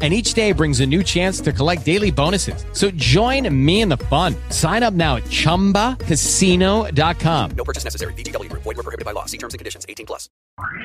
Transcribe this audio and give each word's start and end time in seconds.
and 0.00 0.14
each 0.14 0.34
day 0.34 0.52
brings 0.52 0.78
a 0.78 0.86
new 0.86 1.02
chance 1.02 1.40
to 1.40 1.52
collect 1.52 1.84
daily 1.84 2.12
bonuses. 2.12 2.64
So 2.72 2.92
join 2.92 3.52
me 3.52 3.80
in 3.80 3.88
the 3.88 3.96
fun. 3.96 4.36
Sign 4.50 4.84
up 4.84 4.94
now 4.94 5.16
at 5.16 5.24
ChumbaCasino.com. 5.24 7.50
No 7.50 7.64
purchase 7.64 7.82
necessary. 7.82 8.14
VGW 8.14 8.48
Group. 8.48 8.62
Void 8.62 8.76
were 8.76 8.84
prohibited 8.84 9.04
by 9.04 9.10
law. 9.10 9.24
See 9.24 9.38
terms 9.38 9.54
and 9.54 9.58
conditions. 9.58 9.84
18 9.88 10.06
plus. 10.06 10.30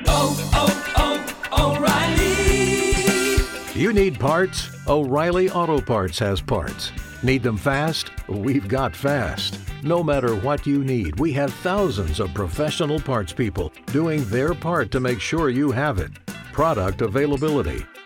Oh, 0.06 0.82
oh, 0.96 1.24
oh, 1.52 1.76
O'Reilly. 1.76 3.80
You 3.80 3.92
need 3.92 4.18
parts? 4.18 4.70
O'Reilly 4.86 5.50
Auto 5.50 5.80
Parts 5.80 6.18
has 6.18 6.40
parts. 6.40 6.92
Need 7.22 7.42
them 7.42 7.56
fast? 7.56 8.10
We've 8.28 8.68
got 8.68 8.94
fast. 8.94 9.58
No 9.82 10.02
matter 10.02 10.36
what 10.36 10.66
you 10.66 10.84
need, 10.84 11.18
we 11.18 11.32
have 11.32 11.52
thousands 11.54 12.20
of 12.20 12.32
professional 12.34 13.00
parts 13.00 13.32
people 13.32 13.72
doing 13.86 14.24
their 14.26 14.54
part 14.54 14.90
to 14.92 15.00
make 15.00 15.20
sure 15.20 15.50
you 15.50 15.70
have 15.70 15.98
it. 15.98 16.12
Product 16.52 17.02
availability 17.02 17.84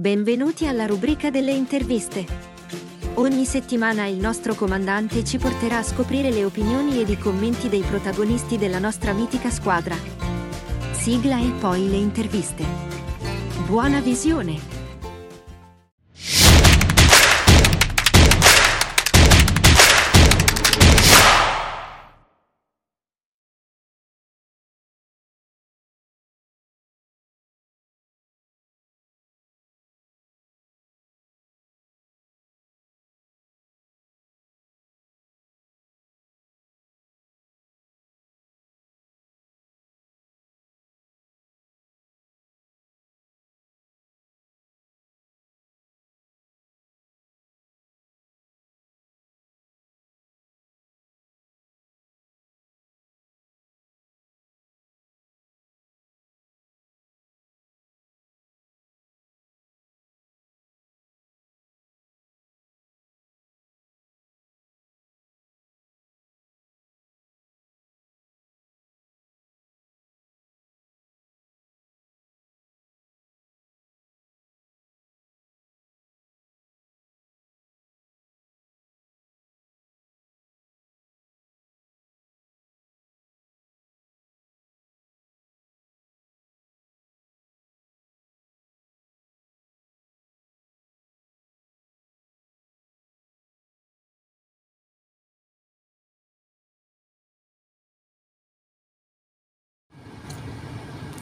Benvenuti 0.00 0.66
alla 0.66 0.86
rubrica 0.86 1.28
delle 1.28 1.50
interviste. 1.50 2.24
Ogni 3.16 3.44
settimana 3.44 4.06
il 4.06 4.16
nostro 4.16 4.54
comandante 4.54 5.22
ci 5.24 5.36
porterà 5.36 5.76
a 5.76 5.82
scoprire 5.82 6.30
le 6.30 6.46
opinioni 6.46 7.02
ed 7.02 7.10
i 7.10 7.18
commenti 7.18 7.68
dei 7.68 7.82
protagonisti 7.82 8.56
della 8.56 8.78
nostra 8.78 9.12
mitica 9.12 9.50
squadra. 9.50 9.94
Sigla 10.92 11.38
e 11.38 11.50
poi 11.50 11.90
le 11.90 11.98
interviste. 11.98 12.64
Buona 13.66 14.00
visione! 14.00 14.79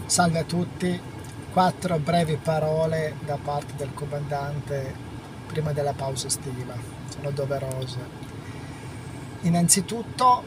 Salve 0.09 0.39
a 0.39 0.45
tutti, 0.45 0.99
quattro 1.53 1.99
brevi 1.99 2.37
parole 2.37 3.17
da 3.27 3.37
parte 3.37 3.75
del 3.77 3.93
comandante 3.93 4.95
prima 5.47 5.75
della 5.75 5.93
pausa 5.93 6.29
estiva, 6.29 6.73
sono 7.11 7.31
doverose. 7.31 7.99
Innanzitutto 9.43 10.43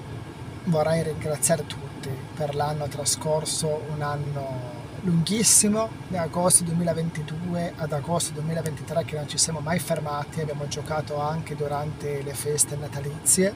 vorrei 0.63 1.03
ringraziare 1.03 1.67
tutti 1.67 2.09
per 2.33 2.55
l'anno 2.55 2.87
trascorso, 2.87 3.83
un 3.93 4.01
anno 4.01 4.79
lunghissimo, 5.01 5.89
da 6.07 6.23
agosto 6.23 6.63
2022 6.63 7.73
ad 7.75 7.93
agosto 7.93 8.33
2023 8.33 9.05
che 9.05 9.15
non 9.15 9.27
ci 9.27 9.37
siamo 9.37 9.59
mai 9.59 9.77
fermati, 9.77 10.41
abbiamo 10.41 10.67
giocato 10.67 11.19
anche 11.19 11.55
durante 11.55 12.23
le 12.23 12.33
feste 12.33 12.75
natalizie, 12.75 13.53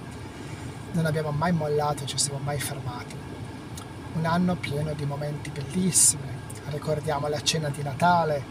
non 0.92 1.08
abbiamo 1.08 1.32
mai 1.32 1.52
mollato, 1.52 2.06
ci 2.06 2.20
siamo 2.20 2.38
mai 2.44 2.60
fermati 2.60 3.34
un 4.16 4.26
anno 4.26 4.56
pieno 4.56 4.94
di 4.94 5.06
momenti 5.06 5.50
bellissimi. 5.50 6.24
Ricordiamo 6.68 7.28
la 7.28 7.42
cena 7.42 7.70
di 7.70 7.84
Natale, 7.84 8.44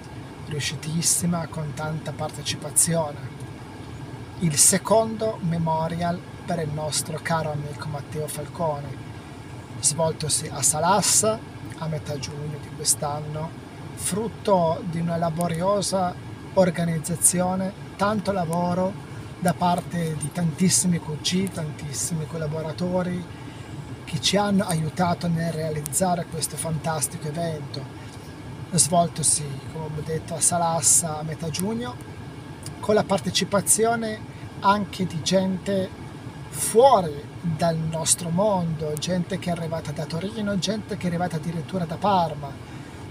riuscitissima, 0.46 1.46
con 1.48 1.72
tanta 1.74 2.12
partecipazione. 2.12 3.42
Il 4.40 4.56
secondo 4.56 5.38
memorial 5.40 6.20
per 6.44 6.58
il 6.58 6.70
nostro 6.70 7.18
caro 7.22 7.52
amico 7.52 7.88
Matteo 7.88 8.28
Falcone, 8.28 9.02
svoltosi 9.80 10.48
a 10.52 10.62
Salassa 10.62 11.38
a 11.78 11.86
metà 11.86 12.18
giugno 12.18 12.58
di 12.60 12.68
quest'anno, 12.76 13.62
frutto 13.94 14.82
di 14.90 15.00
una 15.00 15.16
laboriosa 15.16 16.14
organizzazione, 16.54 17.72
tanto 17.96 18.32
lavoro 18.32 18.92
da 19.38 19.54
parte 19.54 20.14
di 20.16 20.30
tantissimi 20.30 21.00
QG, 21.00 21.50
tantissimi 21.50 22.26
collaboratori, 22.26 23.43
che 24.04 24.20
ci 24.20 24.36
hanno 24.36 24.64
aiutato 24.64 25.28
nel 25.28 25.52
realizzare 25.52 26.26
questo 26.30 26.56
fantastico 26.56 27.28
evento, 27.28 27.82
svoltosi, 28.72 29.44
come 29.72 29.86
ho 29.98 30.02
detto, 30.04 30.34
a 30.34 30.40
Salassa 30.40 31.18
a 31.18 31.22
metà 31.22 31.48
giugno, 31.50 31.96
con 32.80 32.94
la 32.94 33.04
partecipazione 33.04 34.32
anche 34.60 35.06
di 35.06 35.22
gente 35.22 35.88
fuori 36.48 37.12
dal 37.40 37.76
nostro 37.76 38.30
mondo, 38.30 38.92
gente 38.98 39.38
che 39.38 39.50
è 39.50 39.52
arrivata 39.52 39.90
da 39.90 40.04
Torino, 40.04 40.58
gente 40.58 40.96
che 40.96 41.04
è 41.04 41.08
arrivata 41.08 41.36
addirittura 41.36 41.84
da 41.84 41.96
Parma, 41.96 42.50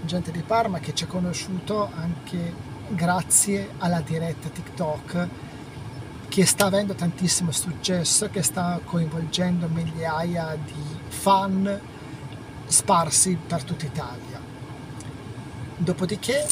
gente 0.02 0.30
di 0.30 0.42
Parma 0.42 0.78
che 0.78 0.94
ci 0.94 1.04
ha 1.04 1.06
conosciuto 1.06 1.90
anche 1.94 2.72
grazie 2.88 3.70
alla 3.78 4.00
diretta 4.00 4.48
TikTok 4.48 5.28
che 6.34 6.46
sta 6.46 6.64
avendo 6.64 6.94
tantissimo 6.94 7.52
successo, 7.52 8.28
che 8.28 8.42
sta 8.42 8.80
coinvolgendo 8.84 9.68
migliaia 9.68 10.56
di 10.56 10.98
fan 11.06 11.80
sparsi 12.66 13.36
per 13.36 13.62
tutta 13.62 13.84
Italia. 13.84 14.40
Dopodiché 15.76 16.44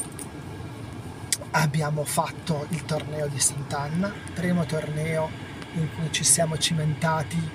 abbiamo 1.51 2.05
fatto 2.05 2.67
il 2.69 2.85
torneo 2.85 3.27
di 3.27 3.41
Sant'Anna, 3.41 4.13
primo 4.33 4.65
torneo 4.67 5.29
in 5.73 5.89
cui 5.97 6.13
ci 6.13 6.23
siamo 6.23 6.57
cimentati 6.57 7.51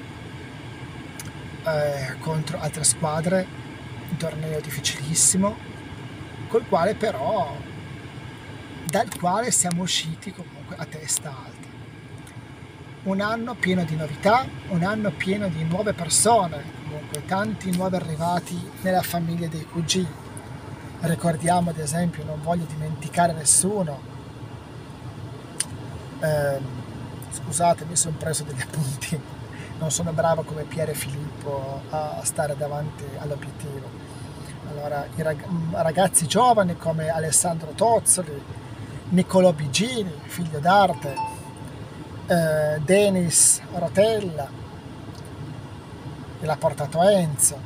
eh, 1.64 2.18
contro 2.20 2.60
altre 2.60 2.84
squadre, 2.84 3.48
un 4.10 4.18
torneo 4.18 4.60
difficilissimo, 4.60 5.56
col 6.50 6.68
quale 6.68 6.94
però 6.94 7.56
dal 8.84 9.18
quale 9.18 9.50
siamo 9.50 9.84
usciti 9.84 10.34
comunque 10.34 10.76
a 10.76 10.84
testa 10.84 11.30
alta 11.30 11.57
un 13.08 13.22
anno 13.22 13.56
pieno 13.56 13.86
di 13.86 13.96
novità, 13.96 14.46
un 14.70 14.84
anno 14.84 15.12
pieno 15.12 15.48
di 15.48 15.64
nuove 15.64 15.94
persone, 15.94 16.62
comunque 16.84 17.24
tanti 17.26 17.74
nuovi 17.76 17.96
arrivati 17.96 18.70
nella 18.82 19.02
famiglia 19.02 19.48
dei 19.48 19.66
QG. 19.66 20.06
Ricordiamo 21.02 21.70
ad 21.70 21.78
esempio, 21.78 22.26
non 22.26 22.42
voglio 22.42 22.66
dimenticare 22.66 23.32
nessuno, 23.32 24.00
ehm, 26.20 26.66
scusate 27.32 27.86
mi 27.86 27.96
sono 27.96 28.18
preso 28.18 28.44
degli 28.44 28.62
appunti, 28.62 29.18
non 29.80 29.90
sono 29.90 30.12
bravo 30.12 30.44
come 30.44 30.64
Piero 30.64 30.92
e 30.92 30.96
Filippo 30.96 31.84
a 31.90 32.20
stare 32.24 32.58
davanti 32.58 33.06
all'obiettivo. 33.20 34.06
Allora, 34.70 35.08
i 35.16 35.22
rag- 35.22 35.46
ragazzi 35.72 36.28
giovani 36.28 36.76
come 36.76 37.08
Alessandro 37.08 37.72
Tozzoli, 37.72 38.44
Niccolò 39.10 39.54
Bigini, 39.54 40.12
figlio 40.26 40.60
d'arte, 40.60 41.37
eh, 42.28 42.80
Denis 42.84 43.62
Rotella, 43.74 44.48
che 46.40 46.46
l'ha 46.46 46.58
portato 46.58 47.02
Enzo, 47.02 47.58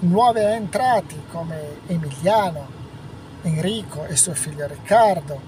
nuovi 0.00 0.40
entrati 0.40 1.22
come 1.30 1.80
Emiliano, 1.86 2.78
Enrico 3.42 4.04
e 4.04 4.16
suo 4.16 4.34
figlio 4.34 4.66
Riccardo, 4.66 5.40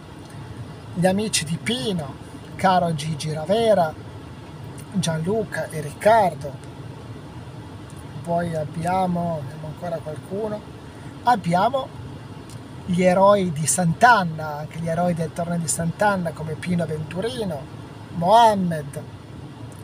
gli 0.95 1.07
amici 1.07 1.45
di 1.45 1.59
Pino, 1.63 2.15
caro 2.57 2.95
Gigi 2.95 3.33
Ravera, 3.33 3.93
Gianluca 4.93 5.69
e 5.69 5.81
Riccardo. 5.81 6.71
Poi 8.23 8.55
abbiamo, 8.55 9.41
abbiamo 9.43 9.67
ancora 9.67 9.97
qualcuno, 9.97 10.61
abbiamo 11.25 12.01
gli 12.87 13.03
eroi 13.03 13.53
di 13.53 13.67
Sant'Anna, 13.67 14.59
anche 14.59 14.79
gli 14.79 14.89
eroi 14.89 15.15
del 15.15 15.33
torneo 15.33 15.59
di 15.59 15.69
Sant'Anna 15.69 16.31
come 16.31 16.55
Pino 16.55 16.87
Venturino, 16.87 17.81
Mohammed, 18.15 19.03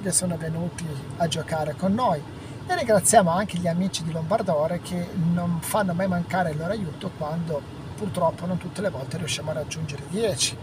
che 0.03 0.13
sono 0.13 0.37
venuti 0.37 0.87
a 1.17 1.27
giocare 1.29 1.75
con 1.75 1.95
noi. 1.95 2.23
E 2.67 2.77
ringraziamo 2.77 3.31
anche 3.31 3.59
gli 3.59 3.67
amici 3.67 4.05
di 4.05 4.13
Lombardore 4.13 4.81
che 4.81 5.09
non 5.15 5.61
fanno 5.61 5.95
mai 5.95 6.07
mancare 6.07 6.51
il 6.51 6.59
loro 6.59 6.73
aiuto 6.73 7.11
quando 7.17 7.61
purtroppo 7.97 8.47
non 8.47 8.59
tutte 8.59 8.81
le 8.81 8.91
volte 8.91 9.17
riusciamo 9.17 9.51
a 9.51 9.55
raggiungere 9.55 10.05
10, 10.09 10.57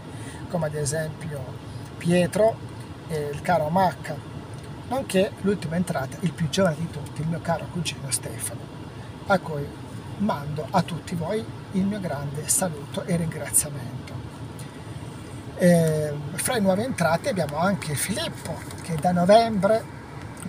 come 0.48 0.66
ad 0.66 0.74
esempio 0.74 1.40
Pietro 1.98 2.56
e 3.08 3.30
il 3.32 3.42
caro 3.42 3.68
Macca, 3.68 4.16
nonché 4.88 5.32
l'ultima 5.40 5.76
entrata, 5.76 6.16
il 6.20 6.32
più 6.32 6.48
giovane 6.48 6.76
di 6.76 6.90
tutti, 6.90 7.20
il 7.20 7.28
mio 7.28 7.40
caro 7.40 7.66
cugino 7.72 8.10
Stefano, 8.10 8.60
a 9.26 9.38
cui 9.38 9.66
mando 10.18 10.66
a 10.70 10.82
tutti 10.82 11.14
voi 11.14 11.44
il 11.72 11.84
mio 11.84 12.00
grande 12.00 12.48
saluto 12.48 13.02
e 13.04 13.16
ringraziamento. 13.16 14.25
Eh, 15.58 16.12
fra 16.34 16.58
i 16.58 16.60
nuovi 16.60 16.82
entrati 16.82 17.30
abbiamo 17.30 17.56
anche 17.56 17.94
Filippo 17.94 18.58
che 18.82 18.94
da 19.00 19.10
novembre 19.10 19.82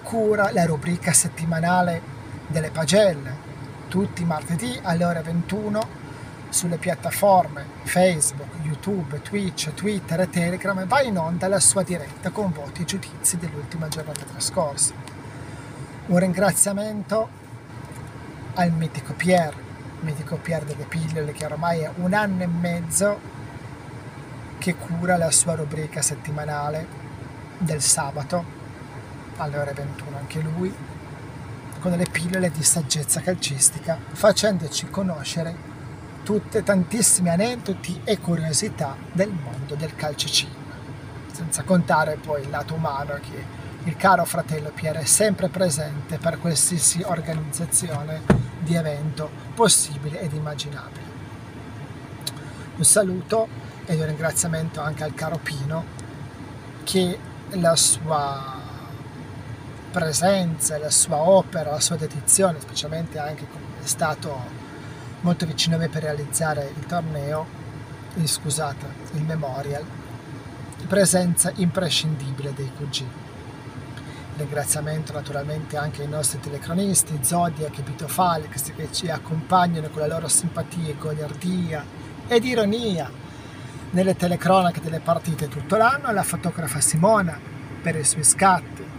cura 0.04 0.51
la 0.51 0.65
rubrica 0.65 1.13
settimanale 1.13 2.01
delle 2.48 2.71
pagelle 2.71 3.45
tutti 3.88 4.24
i 4.24 4.25
martedì 4.25 4.77
alle 4.81 5.06
ore 5.06 5.21
21 5.21 5.88
sulle 6.50 6.75
piattaforme 6.75 7.65
Facebook, 7.83 8.50
YouTube, 8.63 9.21
Twitch, 9.21 9.74
Twitter 9.74 10.19
e 10.19 10.30
Telegram 10.30 10.86
va 10.86 11.01
in 11.01 11.18
onda 11.18 11.48
la 11.48 11.62
sua 11.62 11.83
diretta 11.83 12.30
con 12.31 12.51
voti 12.51 12.81
e 12.81 12.86
giudizi 12.86 13.38
dell'ultima 13.38 13.88
giornata 13.88 14.25
trascorsa. 14.25 14.94
Un 16.07 16.19
ringraziamento 16.19 17.30
al 18.56 18.71
mitico 18.71 19.13
Pier, 19.13 19.56
mitico 20.01 20.36
Pier 20.36 20.63
delle 20.63 20.83
pillole 20.83 21.31
che 21.31 21.45
ormai 21.45 21.81
è 21.81 21.92
un 21.95 22.13
anno 22.13 22.44
e 22.44 22.48
mezzo 22.48 23.36
che 24.68 24.75
cura 24.75 25.16
la 25.16 25.31
sua 25.31 25.56
rubrica 25.56 26.02
settimanale 26.02 26.86
del 27.58 27.81
sabato 27.81 28.44
alle 29.38 29.58
ore 29.58 29.72
21 29.72 30.18
anche 30.18 30.42
lui 30.42 30.75
con 31.80 31.92
delle 31.92 32.10
pillole 32.12 32.52
di 32.52 32.64
saggezza 32.64 33.22
calcistica 33.22 33.98
facendoci 34.12 34.90
conoscere 34.90 35.56
tutte 36.24 36.64
tantissimi 36.64 37.30
aneddoti 37.30 38.02
e 38.04 38.19
curiosità 38.19 38.98
del 39.14 39.30
mondo 39.30 39.75
del 39.75 39.96
calcicino. 39.96 40.66
Senza 41.31 41.64
contare 41.64 42.18
poi 42.18 42.42
il 42.42 42.50
lato 42.50 42.74
umano 42.74 43.18
che 43.22 43.46
il 43.86 43.96
caro 43.96 44.25
fratello 44.25 44.72
Piero 44.72 45.00
è 45.00 45.06
sempre 45.06 45.48
presente 45.48 46.18
per 46.18 46.40
qualsiasi 46.42 47.02
organizzazione 47.06 48.22
di 48.60 48.75
evento 48.75 49.30
possibile 49.56 50.19
ed 50.19 50.34
immaginabile. 50.34 51.06
Un 52.75 52.84
saluto 52.84 53.68
ed 53.88 54.00
un 54.00 54.06
ringraziamento 54.06 54.81
anche 54.81 55.06
al 55.06 55.13
caro 55.13 55.39
Pino 55.42 55.86
che 56.84 57.18
la 57.51 57.75
sua 57.78 58.56
presenza, 59.92 60.78
la 60.78 60.89
sua 60.89 61.18
opera, 61.18 61.72
la 61.72 61.80
sua 61.80 61.95
dedizione, 61.95 62.60
specialmente 62.60 63.18
anche 63.18 63.48
come 63.50 63.63
è 63.81 63.88
stato 63.88 64.66
molto 65.22 65.45
vicino 65.45 65.75
a 65.75 65.80
me 65.80 65.88
per 65.88 66.04
realizzare 66.04 66.72
il 66.78 66.86
torneo, 66.86 67.45
eh, 68.16 68.28
scusate, 68.28 68.86
il 69.13 69.24
memorial, 69.24 69.84
presenza 70.88 71.51
imprescindibile 71.56 72.54
dei 72.54 72.69
QG. 72.78 73.06
Ringraziamento 74.36 75.13
naturalmente 75.13 75.78
anche 75.78 76.01
ai 76.01 76.10
nostri 76.10 76.42
telecronisti, 76.42 77.19
Zodiac 77.22 77.80
e 77.80 77.81
Vito 77.83 78.07
Falix, 78.07 78.74
che 78.75 78.90
ci 78.92 79.10
accompagnano 79.10 79.90
con 79.90 80.01
la 80.01 80.07
loro 80.07 80.28
simpatia, 80.28 80.94
goliardia 80.95 81.83
ed 82.28 82.44
ironia 82.44 83.10
nelle 83.92 84.16
telecronache 84.16 84.81
delle 84.81 85.00
partite 85.00 85.48
tutto 85.48 85.78
l'anno, 85.78 86.12
la 86.12 86.24
fotografa 86.24 86.81
Simona 86.81 87.39
per 87.81 87.95
i 87.95 88.04
suoi 88.04 88.24
scatti 88.24 88.95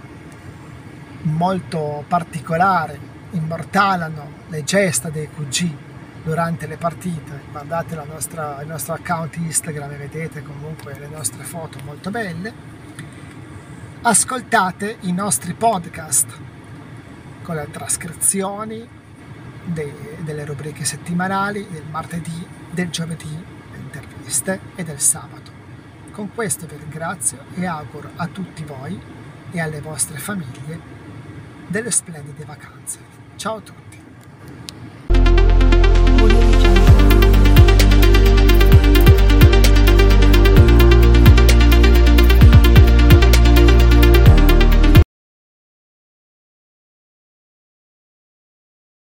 molto 1.22 2.04
particolari, 2.06 2.98
immortalano 3.32 4.46
le 4.48 4.64
gesta 4.64 5.10
dei 5.10 5.28
QG 5.28 5.76
durante 6.22 6.66
le 6.66 6.76
partite. 6.76 7.42
Guardate 7.50 8.02
nostra, 8.06 8.60
il 8.62 8.68
nostro 8.68 8.94
account 8.94 9.36
Instagram 9.36 9.92
e 9.92 9.96
vedete 9.96 10.42
comunque 10.42 10.98
le 10.98 11.08
nostre 11.08 11.44
foto 11.44 11.78
molto 11.84 12.10
belle. 12.10 12.76
Ascoltate 14.02 14.98
i 15.00 15.12
nostri 15.12 15.54
podcast 15.54 16.26
con 17.42 17.56
le 17.56 17.68
trascrizioni 17.70 18.86
dei, 19.64 19.92
delle 20.20 20.44
rubriche 20.44 20.84
settimanali 20.84 21.66
del 21.68 21.84
martedì, 21.90 22.46
del 22.70 22.90
giovedì, 22.90 23.56
le 24.28 24.34
interviste 24.34 24.60
e 24.76 24.84
del 24.84 25.00
sabato. 25.00 25.50
Con 26.12 26.32
questo 26.34 26.66
vi 26.66 26.76
ringrazio 26.76 27.38
e 27.54 27.66
auguro 27.66 28.10
a 28.16 28.26
tutti 28.26 28.62
voi 28.64 29.00
e 29.50 29.60
alle 29.60 29.80
vostre 29.80 30.18
famiglie 30.18 30.96
delle 31.66 31.90
splendide 31.90 32.44
vacanze. 32.44 32.98
Ciao 33.36 33.56
a 33.56 33.60
tutti! 33.60 33.87